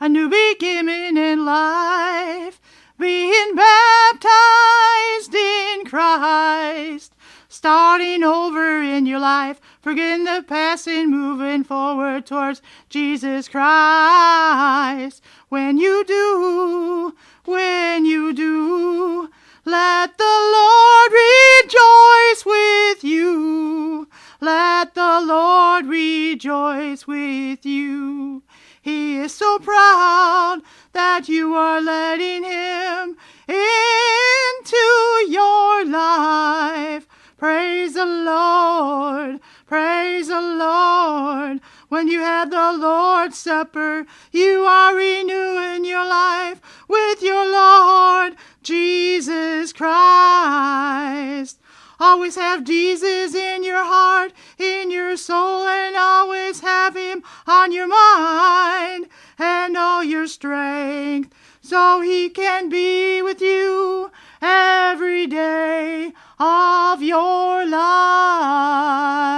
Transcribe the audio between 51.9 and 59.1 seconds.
Always have Jesus in Him on your mind